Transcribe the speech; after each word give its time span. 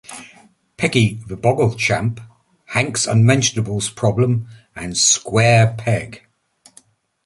"Peggy 0.77 1.19
the 1.27 1.37
Boggle 1.37 1.75
Champ", 1.75 2.21
"Hank's 2.69 3.05
Unmentionables 3.05 3.91
Problem", 3.91 4.47
and 4.75 4.97
"Square 4.97 5.75
Peg". 5.77 6.23